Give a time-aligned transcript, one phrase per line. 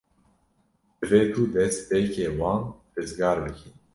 [0.99, 2.61] Divê tu destpêkê wan
[2.97, 3.69] rizgar bikî.